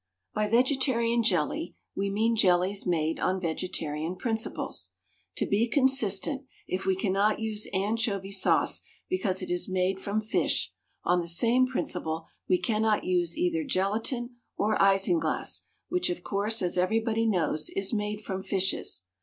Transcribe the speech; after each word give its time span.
By 0.33 0.47
vegetarian 0.47 1.21
jelly 1.21 1.75
we 1.95 2.09
mean 2.09 2.35
jellies 2.35 2.87
made 2.87 3.19
on 3.19 3.39
vegetarian 3.39 4.15
principles. 4.15 4.93
To 5.37 5.45
be 5.45 5.67
consistent, 5.67 6.41
if 6.67 6.87
we 6.87 6.95
cannot 6.95 7.37
use 7.39 7.69
anchovy 7.71 8.31
sauce 8.31 8.81
because 9.07 9.43
it 9.43 9.51
is 9.51 9.69
made 9.69 10.01
from 10.01 10.19
fish, 10.19 10.73
on 11.03 11.19
the 11.21 11.27
same 11.27 11.67
principle 11.67 12.25
we 12.49 12.57
cannot 12.57 13.03
use 13.03 13.37
either 13.37 13.63
gelatine 13.63 14.37
or 14.57 14.75
isinglass, 14.81 15.61
which, 15.89 16.09
of 16.09 16.23
course, 16.23 16.63
as 16.63 16.79
everybody 16.79 17.27
knows, 17.27 17.69
is 17.69 17.93
made 17.93 18.21
from 18.21 18.41
fishes. 18.41 19.03